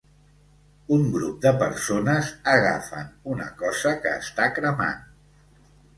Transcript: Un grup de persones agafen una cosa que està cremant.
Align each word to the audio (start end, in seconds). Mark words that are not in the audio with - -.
Un 0.95 1.03
grup 1.15 1.35
de 1.43 1.51
persones 1.63 2.31
agafen 2.55 3.13
una 3.35 3.51
cosa 3.61 3.95
que 4.07 4.15
està 4.25 4.49
cremant. 4.59 5.09